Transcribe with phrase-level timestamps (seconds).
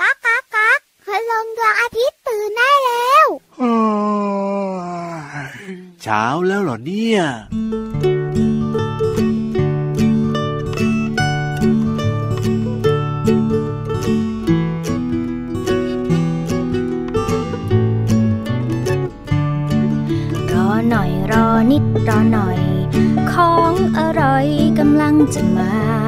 [0.00, 3.26] ก๊ากก๊ากก๊ากคืลงดวงอาทิตย์ตื่นได้แล้ว
[6.02, 7.20] เช้าแล้วเหรอเนี่ย
[20.90, 22.60] หน่อยรอนิดรอหน่อย
[23.32, 24.46] ของอร่อย
[24.78, 26.03] กำลังจะมา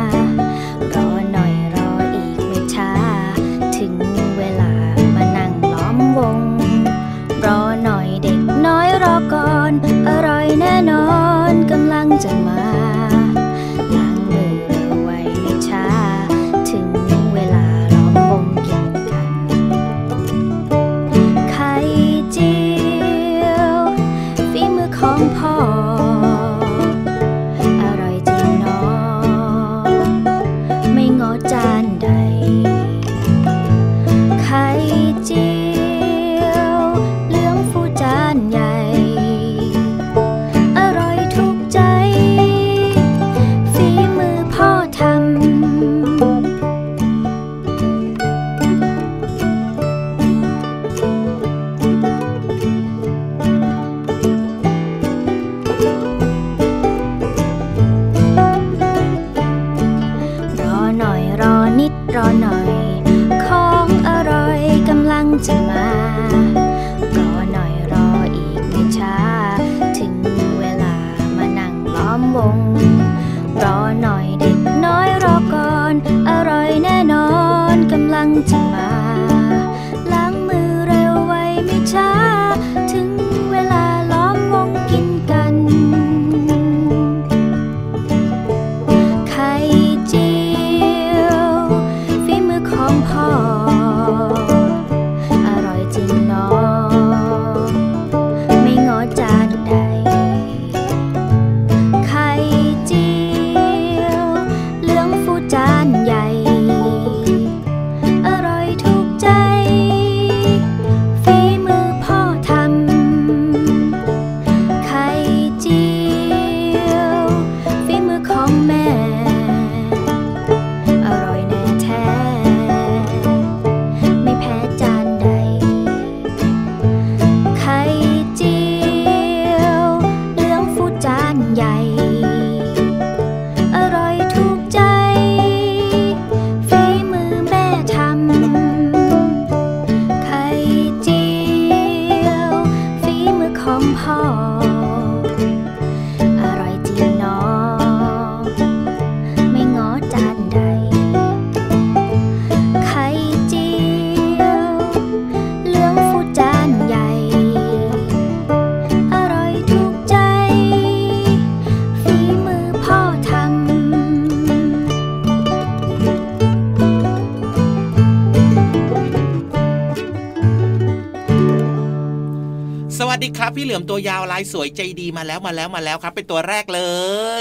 [173.76, 176.82] ลือมตัวยาวลายสวยใจดีมาแล้วมาแล้วมาแล้วครับ เป็นตัวแรกเล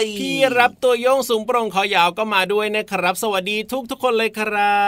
[0.01, 4.85] ย พี่รับตัวโยงสูงโปร่งคอยาวก็มาด้วยนะครับ สวัสดีทุกทุกคนเลยครั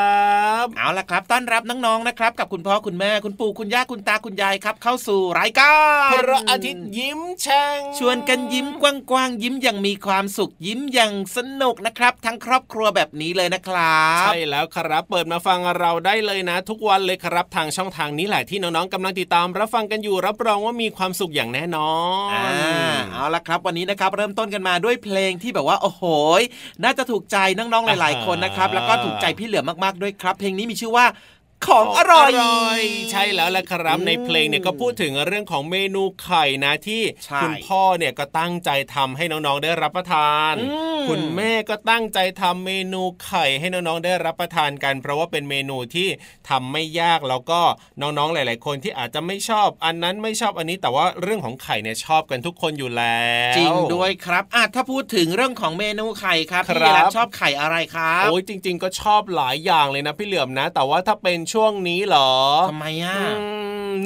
[0.64, 5.74] บเอาละครับ ต้อนรับน้องๆนะครับ กับคุณพ่อคุณแม่คุณปู่คุณย่าคุณตาคุณยายครับ เข้าสู่รายกา
[6.10, 21.92] รพระอาทิตย์ยิ้มแฉ่งชวนกันยิ้มกว้างๆยิ้มอย่างมีความสุขยิ้มอย่างสนุกนะครับ ทั้งครอบครัวแบบนี้เลยนะครับใช่แล้วครับเปิดมาฟังเราได้เลยนะ ทุกวันเลยครับทางช่องทางนี้แหละที่น้องๆกำลังติดตามรับฟังกันอยู่รับรองว่ามีความสุขอย่างแน่นอ
[22.30, 22.60] นอ
[23.12, 26.04] เอาละครับ วันนี้นะครับเริ่มต้นกันมาด้วยเพลงที่แบบว่าโอ้โห
[26.84, 31.06] น่าจะถูกใจน้องๆหลาย ๆ คนนะครับแล้วก็ถูกใจพี่เหลือมากๆด้วยครับ เพลงนี้มีชื่อว่า
[31.66, 32.26] ของอร่อ
[32.78, 32.80] ย
[33.12, 37.02] ใช่แล้วแหละครับในเพลงเนี่ยก็พูดถึงเรื่องของเมนูไข่นะที่
[37.42, 40.54] คุณพ่อเนี่ยก็ตั้งใจทำให้น้องๆได้รับประทาน
[41.10, 46.08] คุณแม่ก็ตั้งใจทำเมนูไข่ให้น้องๆได้รับประทานกัน เพราะว่าเป็นเมนูที่
[46.50, 47.62] ทำไม่ยากแล้วก็
[48.02, 62.34] น้องๆหลาย ๆ คนที่อาจจะไม่ชอบ อันนั้นไม่ชอบอันนี้แต่ว่าเรื่องของไข่เนี่ยชอบกันทุกคนอยู่แล้วจริงด้วยครับอะถ้าพูดถึงเรื่องของเมนูไข่ครับพี่เชอบไข่อะไรครับโอ้ยจริง ๆ ก็ชอบหลายอย่างเลยนะพี่เหลือมนะ แต่ว่าถ้าเป็นช่วงนี้เหรอ
[62.70, 63.18] ทำไมอะ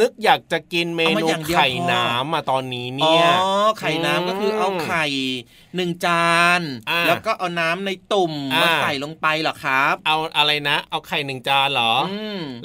[0.02, 3.50] นึกอยากจะกินเมนูไข่น้ำมาตอนนี้เนี่ยอ๋อ
[3.80, 5.06] ไข่น้ำก็คือเอาไข่
[5.76, 6.62] หนึ่งจาน
[7.08, 11.94] แล้วก็เอาน้ำในตุ่มมาใส่ลงไปเหรอครับ เอาอะไรนะ เอาไข่หนึ่งจานเหรอ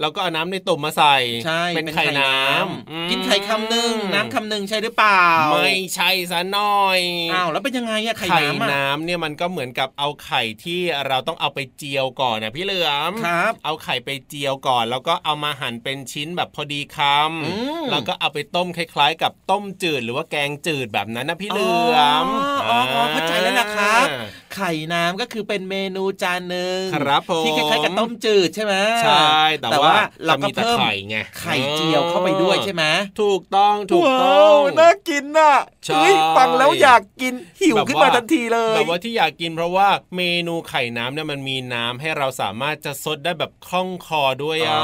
[0.00, 5.26] แล้วก็เอาน้ำในตุ่มมาใส่ใช่เป็นไข่น้ำกินไข่คำหนึ่งน้ำคำหนึ่งใช่หรือเปล่า
[5.64, 7.00] ไม่ใช่ซะหน่อย
[7.34, 22.26] อ้าวแล้วเป็นยังไงอะไข่น้ำน้ำเนี่ยมันก็เหมือนกับเอาไข่ที่เราต้องเอาไปเจียวก่อนนะพี่เหลือมครับ เอาไข่ไปเจียวก่อน แล้วก็เอามาหั่นเป็นชิ้นแบบพอดีคำแล้วก็เอาไปต้มคล้าย ๆ กับต้มจืดหรือว่าแกงจืดแบบนั้นนะพี่เหลือม
[22.68, 22.78] อ๋อ
[23.12, 24.06] เข้าใจแล้วนะครับ
[24.56, 28.74] ไข่น้ำก็คือเป็นเมนูจานหนึ่งครับผมที่คล้ายๆกับต้มจืดใช่ไหม
[29.04, 29.94] ใช่แต่ว่า
[30.26, 30.92] เราก็เพิ่มไข่
[31.40, 32.84] ไข่เจียวเข้าไปด้วยใช่ไหม
[33.20, 35.54] ถูกต้องถูกต้องน่ากินน่ะ
[35.94, 44.78] เฮ้ยฟังแล้วอยากกินหิวขึ้นมาทันทีเลยแบบว่าที่อยากกินเพราะว่าเมนูไข่น้ำเนี่ยมันมีน้ำให้เราสามารถจะซดได้แบบคล่องคอด้วยอะ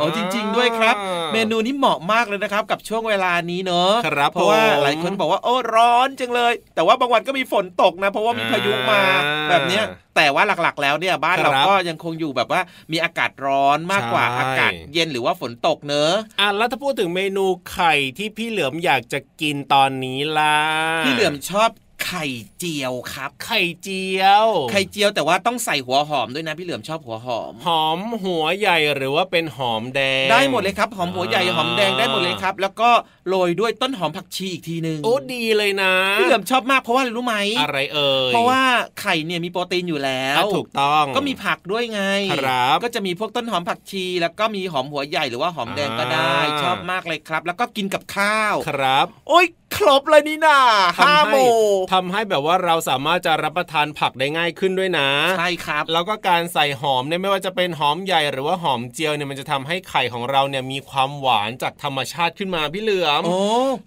[0.00, 0.96] อ๋อจริง ๆ ด้วยครับ
[1.32, 9.02] เมนูนี้เหมาะมากเลยนะครับ กับช่วงเวลานี้เนอะครับเพราะว่าหลายคนบอกว่าโอ้ร้อนจังเลย แต่ว่าบางวันก็มีฝนตกนะ เพราะว่ามีพายุมา
[9.50, 9.84] แบบเนี้ย
[10.16, 12.60] แต่ว่าหลักๆ แล้วเนี่ยบ้านเราก็ยังคงอยู่แบบว่า
[12.92, 20.56] มีอากาศร้อนมากกว่าอากาศเย็นหรือว่าฝนตกเนอะอะแล้วถ้าพูดถึงเมนูไข่ที่พี่เหลือมอยากจะกินตอนนี้ล่ะ
[21.04, 21.70] พี่เหลือมชอบ
[22.04, 22.24] ไข่
[22.58, 32.90] เจียวครับ ไข่เจียว ไข่เจียวแต่ว่าต้องใส่หัวหอมด้วยนะพี่เหลือมชอบหัวหอม หอมหัวใหญ่หรือว่าเป็นหอมแดง ได้หมดเลยครับ หอมหัวใหญ่หอมแดงได้หมดเลยครับ แล้วก็
[33.28, 38.62] โรยด้วยต้นหอมผักชีอีกทีหนึ่งโอ้ดีเลยนะพี่เหลือมชอบมากเพราะว่าอะไรรู้ไหมอะไรเอ่ยเพราะว่า
[39.00, 42.02] ไข่เนี่ยมีโปรตีนอยู่แล้วถูกต้องก็มีผักด้วยไง
[42.32, 50.58] ครับก็จะมีพวกต้นหอมผักชี แล้วก็มีหอมหัวใหญ่หรือว่าหอมแดงก็ได้ ชอบมากเลยครับ แล้วก็กินกับข้าวครับ โอ้ยครบเลยนี่นา
[51.00, 51.36] ห้าโม
[51.94, 63.22] ทำให้แบบว่าเราสามารถจะรับประทานผักได้ง่ายขึ้นด้วยนะ ใช่ครับ แล้วก็การใส่หอมเนี่ยไม่ว่าจะเป็นหอมใหญ่หรือว่าหอมเจียวเนี่ยมันจะทำให้ไข่ของเราเนี่ยมีความหวานจากธรรมชาติขึ้นมาพี่เหลือม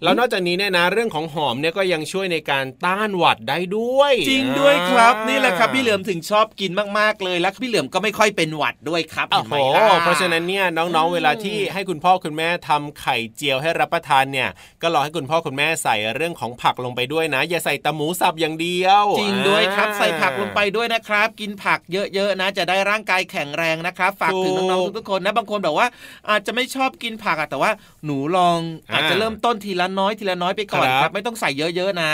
[0.02, 14.48] แล้วนอกจากนี้เนี่ยนะเรื่องของหอมเนี่ยก็ยังช่วยในการต้านหวัดได้ด้วย จริงด้วยครับนี่แหละครับพี่เหลือมถึงชอบกินมากๆเลยแล้วพี่เหลือมก็ไม่ค่อยเป็นหวัดด้วยครับเห็นไหมล่ะเพราะฉะนั้นเนี่ยน้องๆเวลาที่ให้คุณพ่อคุณแม่ทำไข่เจียวให้รับประทานเนี่ย
[14.82, 25.86] ก็รอให้คุณพ่อคุณแม่ใส่เรื่องของผักลงไปด้วยนะ อย่าใส่แต่หมูสับอย่างเดียว จริงด้วยครับใส่ผักลงไปด้วยนะครับ กินผักเยอะๆนะ จะได้ร่างกายแข็งแรงนะครับ ฝากถึงน้องๆทุกๆคนนะบางคนแบบว่า
[26.30, 27.70] อาจจะไม่ชอบกินผักแต่ว่า
[28.04, 28.58] หนูลอง
[28.92, 32.12] อาจจะเริ่มต้นทีละน้อยทีละน้อยไปก่อนครับ ไม่ต้องใส่เยอะๆนะ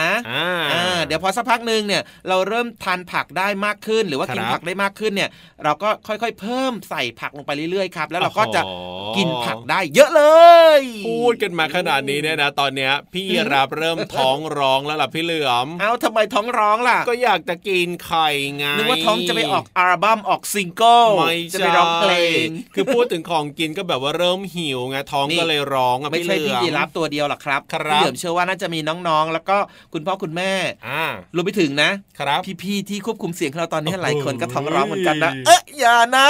[0.72, 5.30] อ่าเดี๋ยวพอสักพักหนึ่งเนี่ยเราเริ่มทานผักได้มากขึ้น หรือว่ากินผักได้มากขึ้นเนี่ย
[5.64, 8.62] เราก็ค่อยๆ เพิ่มใส่ผักลงไปเรื่อยๆครับแล้วเราก็จะ
[9.16, 10.22] กินผักได้เยอะเล
[10.78, 22.12] ย พูดกันมาขนาดนี้เนี่ยนะ ตอนเนี้ยพี่รับ เริ่มท้องร้องแล้วล่ะพี่เหลือมเอาทำไมท้องร้องล่ะ ก็อยากจะกินไข่ไงนึกว่าท้องจะไปออกอัลบั้มออกซิงเกิลไม่จะไปร้องเพล
[22.44, 27.60] งคือพูดถึงของกินก็แบบว่าเริ่มหิวไงท้องก็เลยร้องอะไม่ใช่พี่ยีรับตัวเดียวหรอกครับ
[27.92, 29.56] พี่เหลือมเชื่อว่าน่าจะมีน้องๆ แล้วก็
[29.92, 30.52] คุณพ่อคุณแม่
[30.88, 31.04] อ่า
[31.34, 36.28] รวมไปถึงนะครับพี่ๆที่ควบคุมเสียงเราตอนนี้หลายคนก็ท้องร้องเหมือนกันนะเอ๊ะอย่านะ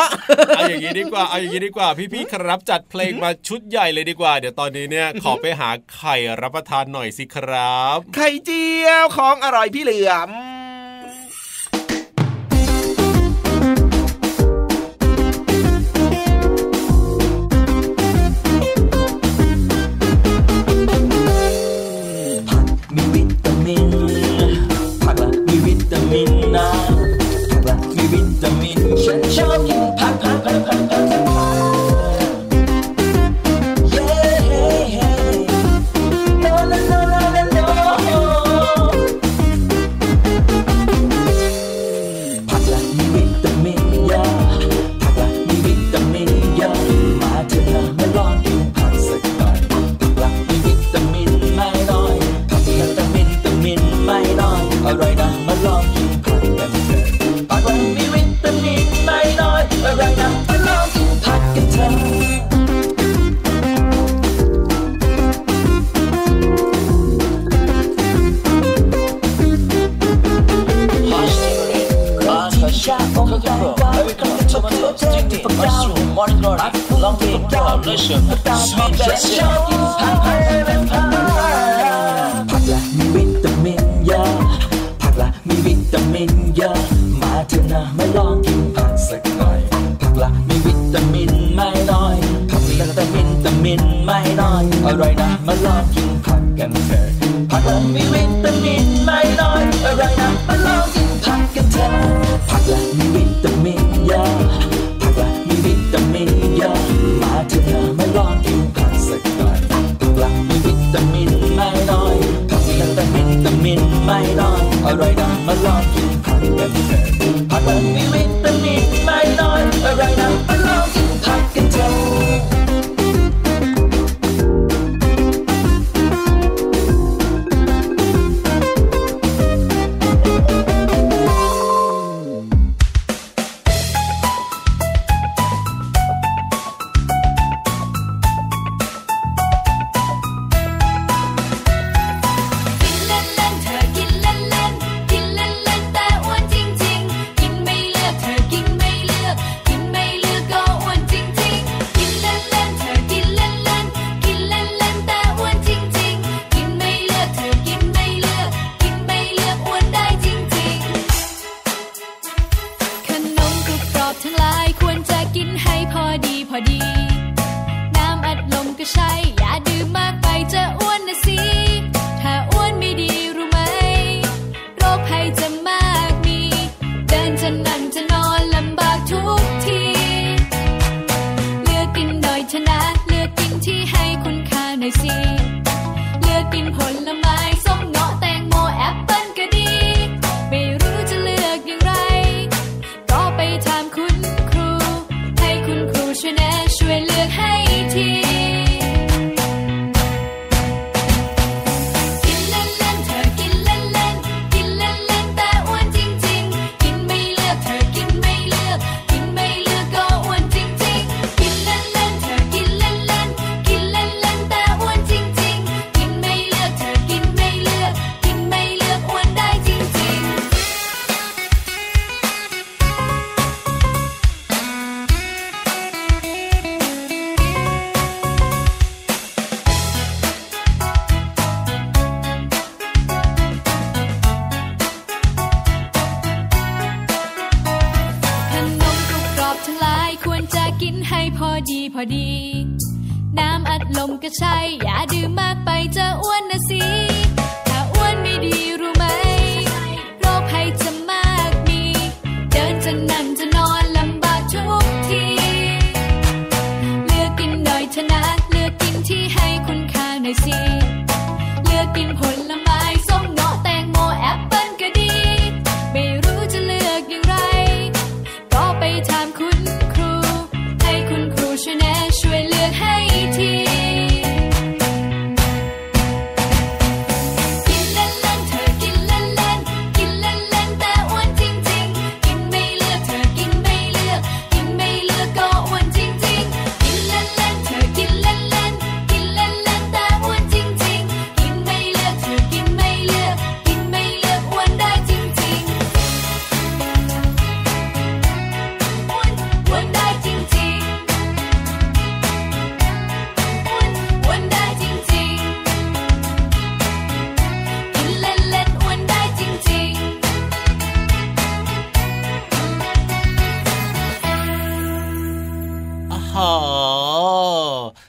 [0.56, 10.30] เอาอย่างนี้ดีกว่าเอาอย่างนี้ดีกว่าพี่ๆครับจัดเพลงมาชุดใหญ่เลยดีกว่า เดี๋ยวตอนนี้เนี่ยขอไปหาไข่รับประทานหน่อยสิครับ ไข่เจียวของอร่อยพี่เหลือม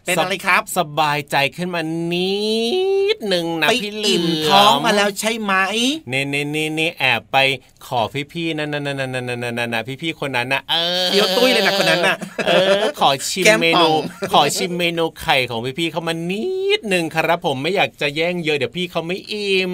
[0.09, 1.81] เป็นอะไรครับ สบายใจขึ้นมา
[2.13, 2.39] นิ
[3.15, 5.53] ดหนึ่งนะไปพี่เหลือิ่มอท้องมาแล้วใช่ไหม
[6.09, 7.37] เน่เน่เน่เน่แอบไป
[7.85, 7.99] ขอ
[8.31, 12.15] พี่ๆนั่นนั่นนั่นนั่นนั่นนั่นพี่ๆคนนั้นนะเออเคี้ยวตุ้ยเลยนะคนนั้นน่ะ
[12.47, 12.51] เอ
[12.81, 14.01] อ ขอชิมแก้มเมป่นูอง
[14.33, 16.45] ขอชิมเมนูไข่ของพี่ๆเขามานิ
[16.77, 19.73] ดหนึ่งครับผมไม่อยากจะแย่งเยอะเดี๋ยวพี่เขาไม่อิ่ม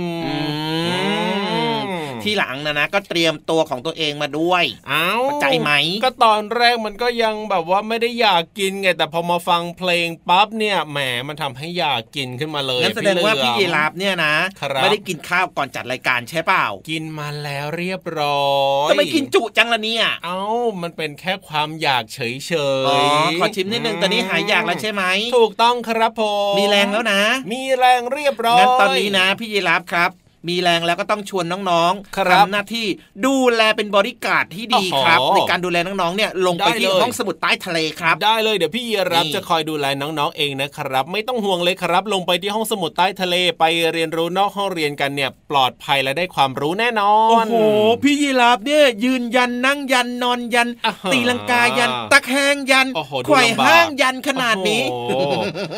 [2.25, 5.71] ที่หลังนะนะก็เตรียมตัวของตัวเองมาด้วยเอ้าเข้าใจไหม
[6.03, 18.51] ก็ตอนแรกมันก็ยังแบบว่าไม่ได้อยากกินไงแต่พอมาฟังเพลงปั๊บเนี่ยแหมมันทำให้อยากกินขึ้นมาเลยงั้นแสดงว่าพี่เหลืยีอมราฟเนี่ยนะครับไม่ได้กินข้าวก่อนจัดรายการใช่เปล่า กินมาแล้วเรียบร้อ
[18.87, 20.39] ยทำไมกินจุจังละเนี่ย เอ้า
[20.81, 22.99] มันเป็นแค่ความอยากเฉยๆอ๋อ
[23.39, 25.03] ขอชิมนิดนึงตอนนี้หายอยากแล้วใช่ไหม
[25.37, 30.11] ถูกต้องครับผมมีแรงแล้วนะ มีแรงเรียบร้อยงั้นตอนนี้นะพี่ยีราฟครับ
[30.49, 32.87] มีแรงแล้วก็ต้องชวนน้องครับทำหน้าที่
[33.25, 47.55] ดูแลเป็นบริการดที่ดีโอ้โหครับ ในการดูแลน้องๆเนี่ยลงไปได้ที่เลยห้องสมุดใต้ทะเลครับ ได้เลยเดี๋ยวพี่ยีรับนี่จะคอยดูแลน้องๆเองนะครับ ไม่ต้องห่วงเลยครับ ลงไปที่ห้องสมุดใต้ทะเลไปเรียนรู้นอกห้องเรียนกันเนี่ยปลอดภัยและได้ความรู้แน่นอนโอ้โห
[48.03, 55.33] พี่ยีราฟเนี่ยยืนยันนั่งยันนอนยันอ่าฮะตีลังกายัน ตะแคงยันโอ้โหดูไขว่ลำบากห้างยันขนาดนี้โอ้โห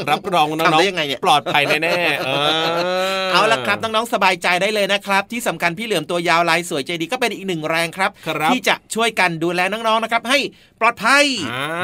[0.09, 10.39] รับรองน้ทำองได้ยังไงเนี่ยๆปลอดภัยแน่ๆเออเอาละครับน้องๆสบายใจได้เลยนะครับ ที่สำคัญพี่เหลือมตัวยาวลายสวยใจดีก็เป็นอีกหนึ่งแรงครับครับที่จะช่วยกันดูแลน้องๆนะครับ ให้
[10.79, 11.25] ปลอดภัย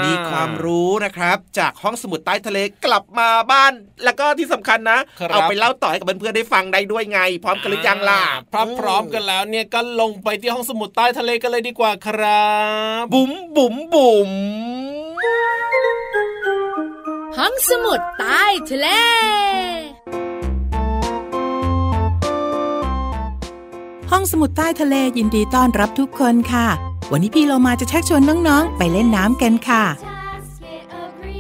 [0.05, 8.21] มีความรู้นะครับ จากห้องสมุดใต้ทะเลกลับมาบ้าน แล้วก็ที่สำคัญนะครับเอาไปเล่าต่อให้กับเพื่อนๆได้ฟังได้ด้วยไง พร้อมกันหรือยังล่ะ
[8.53, 12.51] พร้อมพร้อมกันแล้วเนี่ยก็ลงไปที่ห้องสมุดใต้ทะเลกันเลยดีกว่าครั
[13.01, 14.31] บ บุ๋มบุ๋มบุ๋ม
[17.37, 18.87] ห้องสมุดใต้ทะเล
[24.15, 26.67] ห้องสมุดใต้ทะเลยินดีต้อนรับทุกคนค่ะ
[27.11, 29.83] วันนี้พี่เรามาจะชักชวนน้องๆ ไปเล่นน้ำกันค่ะ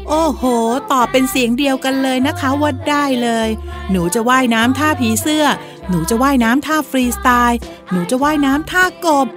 [0.09, 0.43] โอ้โห
[0.91, 3.49] ตอบเป็นเสียงเดียวกันเลยนะคะว่าได้เลย
[3.91, 5.45] หนูจะว่ายน้ำท่าผีเสื้อ
[5.89, 7.59] หนูจะว่ายน้ำท่าฟรีสไตล์
[7.91, 9.27] หนูจะว่ายน้ำท่ากบ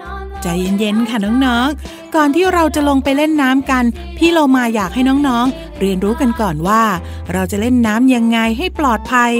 [0.42, 3.84] ใจเย็นๆ ค่ะน้องๆ ก่อนที่เราจะลงไปเล่นน้ำกัน
[4.16, 6.82] พี่เรามาอยากให้น้องๆ เรียนรู้กันก่อนว่า
[7.32, 9.32] เราจะเล่นน้ำยังไงให้ปลอดภัย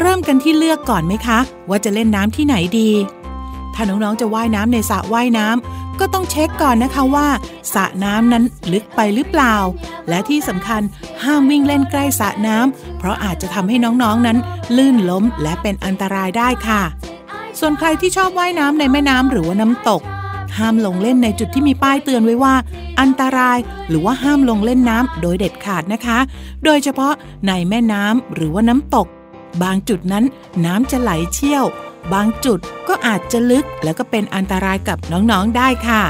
[0.00, 1.38] เริ่มกันที่เลือกก่อนไหมคะ
[1.68, 2.90] ว่าจะเล่นน้ำที่ไหนดี
[3.74, 7.28] ถ้าน้องๆจะว่ายน้ำในสระว่ายน้ำก็ต้องเช็คก่อนนะคะว่า
[7.74, 9.56] สระน้ำนั้นลึกไปหรือเปล่า
[10.08, 10.82] และที่สำคัญ
[11.24, 14.38] ห้ามวิ่งเล่นใกล้สระน้ำเพราะอาจจะทำให้น้องๆนั้น
[14.76, 16.82] ลื่นล้มและเป็นอันตรายได้ค่ะ
[17.58, 20.02] ส่วนใครที่ชอบว่ายน้ำในแม่น้ำหรือว่าน้ำตก
[20.58, 22.54] ห้ามลงเล่นในจุดที่มีป้ายเตือนไว้ว่า
[23.00, 26.18] อันตรายหรือว่าห้ามลงเล่นน้ำโดยเด็ดขาดนะคะ
[26.64, 27.12] โดยเฉพาะ
[27.48, 29.06] ในแม่น้ำหรือว่าน้ำตก
[29.62, 30.24] บางจุดนั้น
[30.64, 31.64] น้ำจะไหลเชี่ยว
[32.12, 32.58] บางจุด
[32.88, 36.02] ก็อาจจะลึกแล้วก็เป็นอันตรายกับน้องๆได้ค่ะ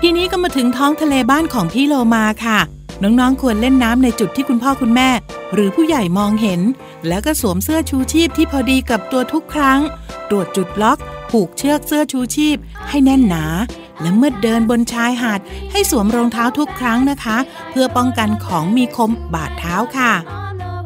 [0.00, 2.58] ทีนี้ก็มาถึงท้องทะเลบ้านของพี่โลมาค่ะ
[3.02, 5.10] น้องๆควรเล่นน้ำในจุดที่คุณพ่อคุณแม่
[5.54, 6.60] หรือผู้ใหญ่มองเห็น
[7.08, 9.80] แล้วก็สวมเสื้อชูชีพที่พอดีกับตัวทุกครั้ง
[10.30, 10.98] ตรวจจุดล็อก
[11.30, 12.56] ผูกเชือกเสื้อชูชีพ
[12.88, 13.44] ให้แน่นหนา
[14.00, 15.40] และเมื่อเดินบนชายหาด
[15.70, 17.36] ให้สวมรองเท้าทุกครั้งนะคะ
[17.70, 20.12] เพื่อป้องกันของมีคมบาดเท้าค่ะ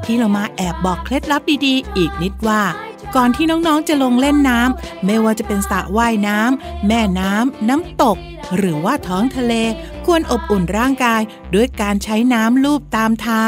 [0.04, 2.62] พี่เรามาแอบบอกเคล็ดลับดีๆ อีกนิดว่า
[3.16, 8.16] ก่อนที่น้องๆจะลงเล่นน้ำไม่ว่าจะเป็นสระว่ายน้ำแม่น้ำน้ำตก
[8.56, 9.52] หรือว่าท้องทะเล
[10.04, 11.22] ควรอบอุ่นร่างกาย
[11.54, 13.44] ด้วยการใช้น้ำลูบตามเท้า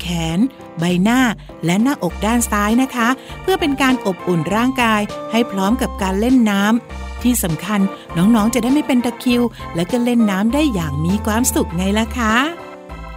[0.00, 0.38] แขน
[0.78, 1.20] ใบหน้า
[1.64, 3.08] และหน้าอกด้านซ้ายนะคะ
[3.40, 5.00] เพื่อเป็นการอบอุ่นร่างกาย
[5.32, 7.80] ให้พร้อมกับการเล่นน้ำที่สำคัญ
[8.16, 9.42] น้องๆจะได้ไม่เป็นตะคริว
[9.74, 12.34] และก็เล่นน้ำได้อย่างมีความสุขไงล่ะคะ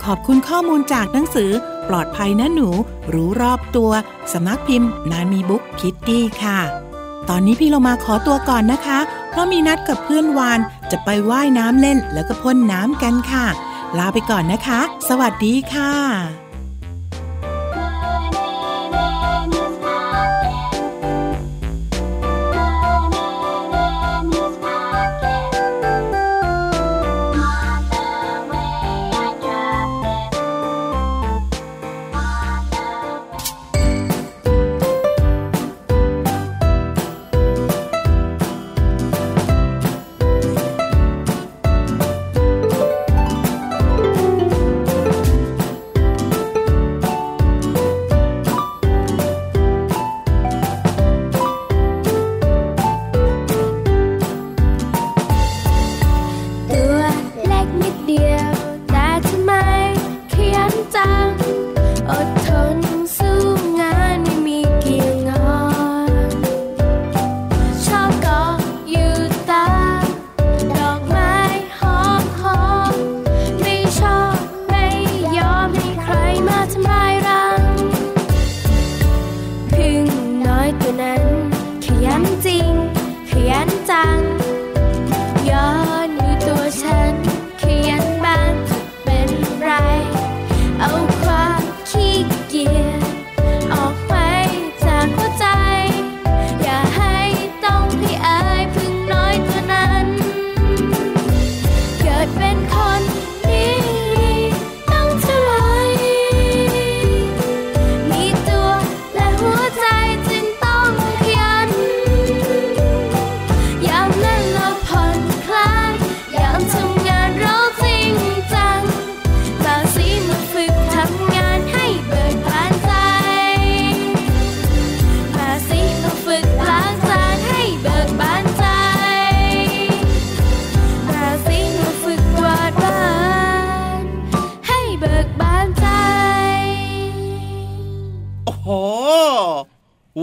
[0.04, 1.52] ขอบคุณข้อมูลจากหนังสือ
[1.90, 2.70] ปลอดภัยนะหนู
[3.14, 3.92] รู้รอบตัว
[4.34, 6.60] สำนักพิมพ์ นามีบุ๊กคิตตี้ค่ะ
[7.30, 9.00] ตอนนี้พี่เรามาขอตัวก่อนนะคะ
[9.30, 10.60] เพราะมีนัดกับเพื่อนวาน
[10.92, 13.46] จะไปว่ายน้ำเล่นแล้วก็พ่นน้ำกันค่ะ
[13.98, 16.43] ลาไปก่อนนะคะ สวัสดีค่ะ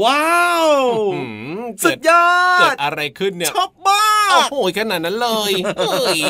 [0.04, 0.68] ว้าว
[1.14, 1.20] อื
[1.60, 2.26] มสุเกิดดยอ
[2.60, 6.20] เกิดดอะไรขึ้นเนี่ย ชอบมาก โอ้โหขนาดนั้นเลยเฮ้ย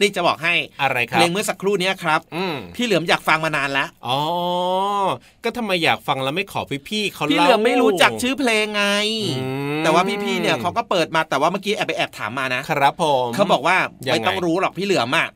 [0.00, 4.18] นี่จะบอกให้อะไรคเพรับลงเมื่อสักครู่เนี้ยครับอืมพี่เหลือมอยากฟังมานานแล้วอ๋อ
[5.44, 8.84] ก็ทำไมอยากฟังแล้วไม่ขอพี่ๆเขาพี่เล่าเหลือมไม่รู้จักชื่อเพลงไง
[9.38, 9.46] อื
[9.78, 15.26] มแต่ว่าพี่ๆเนี่ยเขาก็เปิดมาแต่ว่าเมื่อกี้แอบไปแอบถามมานะครับผมเขาบอกว่ายังไงไม่ต้องรู้หรอกพี่เหลือมอะ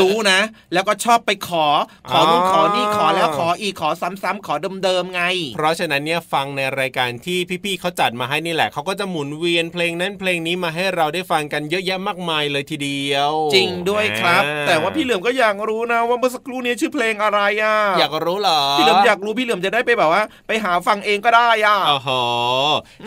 [0.00, 0.40] รู้นะ
[0.72, 1.66] แล้วก็ชอบไปขอ
[2.10, 3.90] ขอนู่นอ๋อขอนี่ขอแล้วขออีกขอ
[4.22, 5.22] ซ้ำๆขอเดิมๆไง
[5.54, 22.10] เพราะฉะนั้นเนี่ยฟังในรายการที่พี่ๆเขาจัดมาให้นี่แหละเขาก็จะหมุนเวียนเพลงนั้นเพลงนี้มาให้เราได้ฟังกันเยอะแยะมากมายเลยทีเดียว จริงด้วยครับอ่แต่ว่าพี่เหลือมก็อยากรู้นะ ว่าเมื่อสักครู่นี้ชื่อเพลงอะไรอะ อยากรู้เหรอ พี่เหลือมอยากรู้พี่เหลือมจะได้ไปแบบว่า ไปหาฟังเองก็ได้อะโอ้โห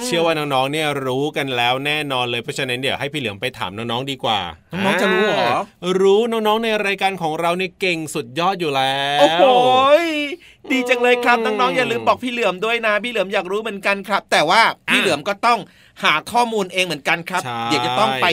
[0.04, 4.40] เชื่อว่าน้องๆเนี่ยรู้กันแล้วแน่นอนเลยเพราะฉะนั้นเดี๋ยวให้พี่เหลือมไปถามน้องๆดีกว่า
[4.72, 5.46] น้องๆจะรู้เหรอ
[6.02, 9.44] รู้น้องๆในรายการของเราเนี่ยเก่งสุดยอดอยู่แล้วโอ้โห
[10.02, 10.04] ย
[10.72, 15.60] ดีจังเลยครับน้องๆอย่าลืมบอกพี่เหลือมด้วยนะ พี่เหลือมอยากรู้เหมือนกันครับ แต่ว่าพี่เหลือมก็ต้อง
[16.04, 18.28] หาข้อมูลเองเหมือนกันครับ เดี๋ยวจะต้องไป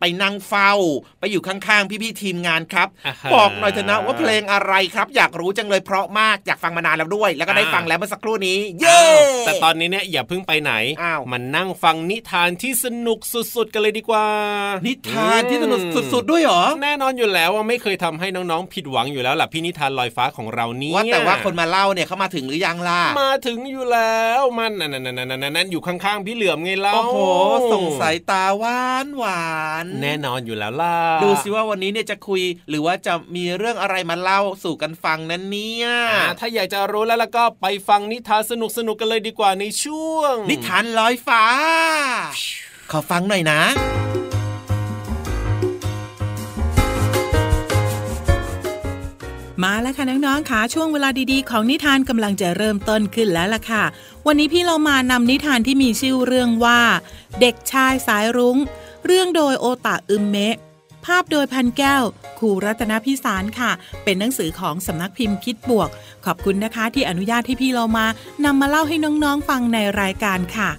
[0.00, 0.72] ไปนั่งเฝ้า
[1.20, 2.88] ไปอยู่ข้างๆ พี่ๆทีมงานครับ
[3.34, 9.00] บอกหน่อยเถอะนะว่าเพลงอะไรครับ อยากรู้จังเลยเพราะมากอยากฟังมานานแล้วด้วย แล้วก็ได้ฟังแล้วเมื่อสักครู่นี้ เย้
[9.46, 10.72] แต่ตอนนี้เนี่ยอย่าเพิ่งไปไหน
[11.32, 13.18] มันนั่งฟังนิทานที่สนุก
[13.54, 14.26] สุดๆ กันเลยดีกว่า
[14.86, 15.80] นิทานที่สนุก
[16.12, 25.04] สุดๆ ด้วยเหรอ แน่นอนอยู่แล้วว่าไม่เคยทำให้น้องๆผิดหวังอยู่แล้วล่ะพี่นิทานลอยฟ้าของเรานี่ว่าแต่ว่าคนมาเล่าเนี่ยเขามาถึงหรือยังล่ะมาถึงอยู่แล้วมันนั่นนั่น
[25.56, 27.18] นั่นอยู่ข้างๆพี่เหลือมไงเล่าโอ้โห
[27.72, 29.46] ส่งสายตาหวานหวา
[29.84, 35.88] นแน่นอนอยู่แล้วล่ะดูสิว่าวันนี้เนี่ยจะคุย หรือว่าจะมีเรื่องอะไรมาเล่าสู่กันฟังนั้นเนี่ย
[36.40, 41.44] ถ้าอยากจะรู้แล้วแล้วก็ไปฟังนิทานสนุกสนุกกันเลยดีกว่าในช่วง นิทานลอยฟ้า
[42.90, 43.60] ขอฟังหน่อยนะ
[49.62, 53.84] มาแล้วค่ะน้องๆค่ะช่วงเวลาดีๆ ของนิทานกำลังจะเริ่มต้นขึ้นแล้วล่ะค่ะ
[54.26, 56.80] วันนี้พี่เรามานำนิทานที่มีชื่อเรื่องว่า
[57.40, 58.56] เด็กชายสายรุง้ง
[59.06, 60.56] เรื่องโดยโอตะอึมเมะ
[61.04, 62.02] ภาพโดยพันแก้ว
[62.38, 63.70] ครูรัตนพิสารค่ะ
[64.04, 65.88] เป็นหนังสือของสำนักพิมพ์คิดบวก
[66.24, 68.06] ขอบคุณนะคะที่อนุญาตให้พี่เรามา
[68.44, 70.70] นำมาเล่าให้น้องๆฟังในรายการค่ะ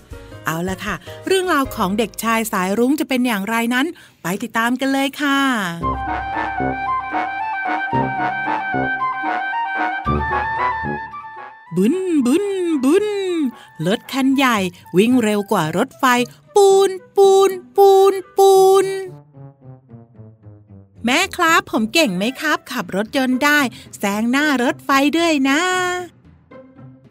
[0.46, 0.96] เอาละค่ะ
[1.28, 3.86] เรื่องราวของเด็กชายสายรุ้งจะเป็นอย่างไรนั้น
[4.22, 5.40] ไปติดตามกันเลยค่ะ
[11.75, 12.45] บุนบุน
[12.84, 13.08] บุน
[13.88, 14.58] รถคันใหญ่
[14.97, 16.06] วิ่งเร็วกว่ารถไฟ
[16.56, 18.88] ปูนปูนปูนปูน
[21.06, 23.60] แม่ครับผมเก่งไหมครับ ขับรถยนต์ได้
[23.97, 25.62] แซงหน้ารถไฟด้วยนะ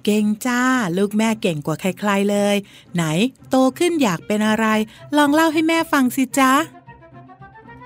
[0.05, 0.63] เก่งจ้า
[0.97, 2.57] ลูกแม่เก่งกว่าใครๆเลย
[2.95, 3.03] ไหน
[3.51, 4.67] โตขึ้นอยากเป็นอะไร
[5.17, 6.53] ลองเล่าให้แม่ฟังสิจ๊ะ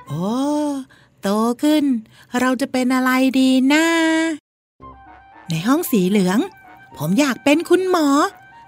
[0.08, 0.30] โอ้
[1.22, 1.28] โต
[1.62, 1.84] ขึ้น
[2.40, 3.86] เราจะเป็นอะไรดีนะ
[5.48, 6.38] ในห้องสีเหลือง
[6.98, 8.08] ผมอยากเป็นคุณหมอ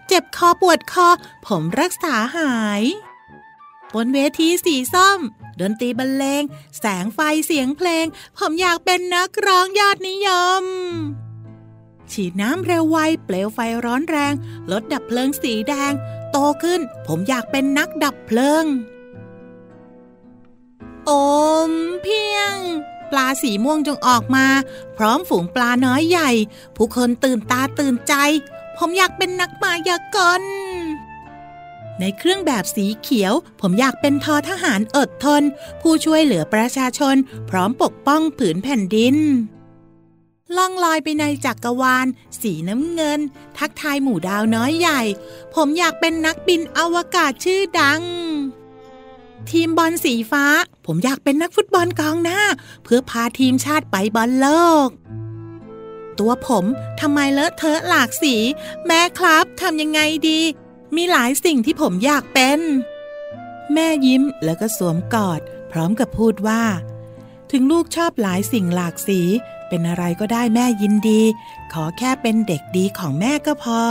[0.09, 1.09] เจ็บคอปวดคอ
[1.47, 2.83] ผมรักษาหาย
[3.95, 5.21] บนเวทีสีส้ม
[5.61, 6.43] ดนตรีบรรเลง
[6.79, 8.07] แสงไฟเสียงเพลง
[8.39, 10.29] ผมอยากเป็นนักร้องยอดนิย
[10.63, 10.65] ม
[12.13, 14.35] ฉีดน้ำเร็วไว เปลวไฟร้อนแรง
[14.71, 15.93] รถดับเพลิงสีแดง
[16.31, 18.65] โตขึ้น ผมอยากเป็นนักดับเพลิง
[21.11, 21.13] อ
[21.69, 21.71] ม
[22.03, 22.55] เพียง
[23.11, 24.47] ปลาสีม่วงจงออกมา
[24.97, 26.31] พร้อมฝูงปลาน้อยใหญ่
[26.77, 28.15] ผู้คนตื่นตาตื่นใจ
[28.79, 30.43] ผมอยากเป็นนักมายากล
[32.01, 35.43] ในเครื่องแบบสีเขียว ผมอยากเป็นทอทหารอดทน
[35.81, 37.17] ผู้ช่วยเหลือประชาชน
[37.51, 39.17] พร้อมปกป้องผืนแผ่นดิน
[40.57, 42.07] ล่องลอยไปในจักกรวาล
[42.41, 43.21] สีน้ำเงิน
[43.59, 45.01] ทักทายหมู่ดาวน้อยใหญ่
[45.55, 48.03] ผมอยากเป็นนักบินอวกาศชื่อดัง
[49.51, 50.45] ทีมบอลสีฟ้า
[50.87, 52.41] ผมอยากเป็นนักฟุตบอลกองหน้า
[52.85, 54.49] เพื่อพาทีมชาติไปบอลโล
[54.87, 54.89] ก
[56.19, 56.65] ตัวผม
[57.01, 58.35] ทำไมเลอะเทอะหลากสี
[58.87, 60.41] แม่ครับทำยังไงดี
[60.97, 62.61] มีหลายสิ่งที่ผมอยากเป็น
[63.73, 66.63] แม่ยิ้มแล้วก็สวมกอด พร้อมกับพูดว่า
[67.51, 69.21] ถึงลูกชอบหลายสิ่งหลากสี
[69.69, 71.23] เป็นอะไรก็ได้แม่ยินดี
[71.73, 73.83] ขอแค่เป็นเด็กดีของแม่ก็พอ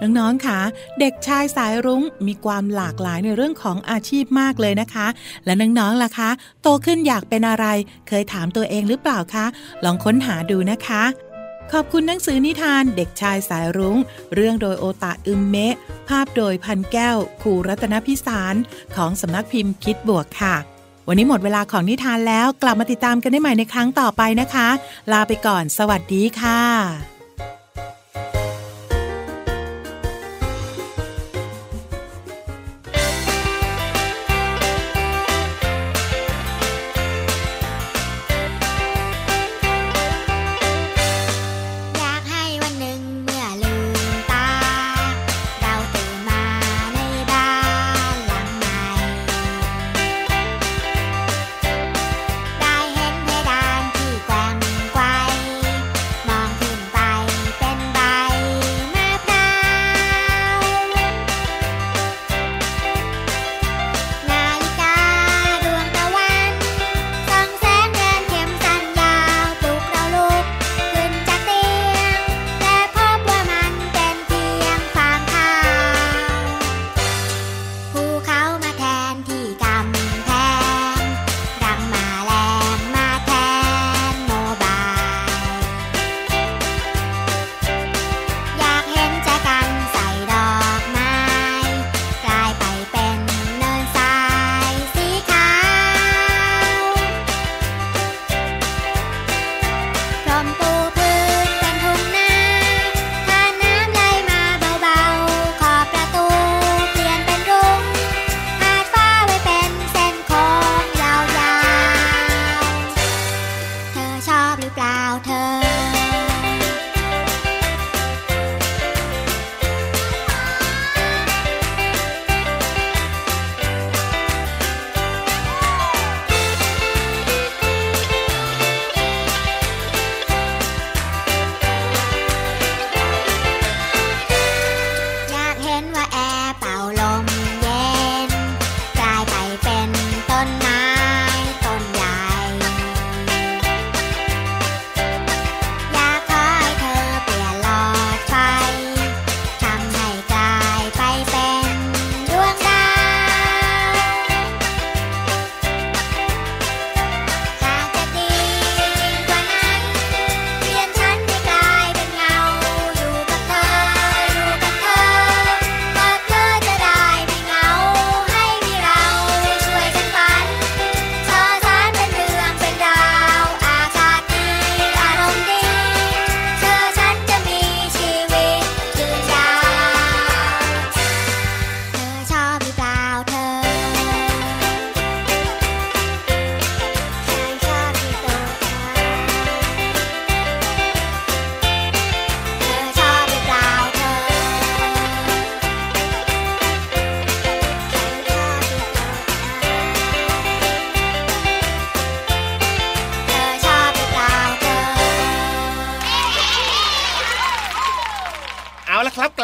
[0.00, 0.58] น้องๆค่ะ
[1.00, 5.06] เด็กชายสายรุ้งมีความหลากหลายในเรื่องของอาชีพมากเลยนะคะ
[5.44, 6.30] และน้องๆล่ะคะ
[6.62, 7.66] โตขึ้นอยากเป็นอะไร
[8.08, 9.46] เคยถามตัวเองหรือเปล่าคะ
[9.84, 11.02] ลองค้นหาดูนะคะ
[11.72, 13.96] ขอบคุณหนังสือนิทานเด็กชายสายรุง้ง
[14.34, 15.74] เรื่องโดยโอตะอึมเมะ
[16.08, 18.54] ภาพโดยพันแก้วครูรัตนพิสาร
[18.96, 20.56] ของสำนักพิมพ์คิดบวกค่ะ
[21.08, 24.68] วันนี้หมดเวลาของนิทานแล้วกลับมาติดตามกันได้ใหม่ในครั้งต่อไปนะคะ
[25.12, 27.15] ลาไปก่อน สวัสดีค่ะ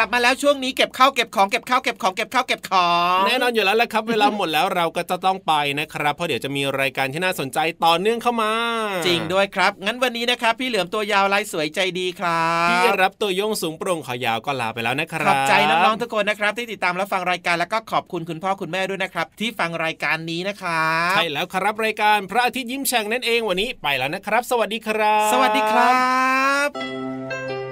[0.03, 8.53] ลับมาแล้วช่วงนี้เก็บข้าวเก็บของเก็บข้าวเก็บของเก็บข้าวเก็บของแน่นอนอยู่แล้วละครับ เวลาหมดแล้วเราก็จะต้องไปนะครับเพราะเดี๋ยวจะมีรายการที่น่าสนใจต่อเนื่องเข้ามา
[9.07, 25.91] จริงด้วยครับ งั้นวันนี้นะครับพี่เหลือมตัวยาวลายสวยใจดีครับพี่รับตัวโยงสูงโปร่งขอยาวก็ลาไปแล้วนะครับขอบใจน้องๆทุกคนนะครับที่ติดตามและฟังรายการแล้วก็ขอบคุณคุณพ่อคุณแม่ด้วยนะครับ ที่ฟังรายการนี้นะครับใช่แล้วครับรายการพระอาทิตย์ยิ้มแฉ่งนั่นเองวันนี้ไปแล้วนะครับ สวัสดีครับ สวัสดีครั
[26.69, 27.72] บ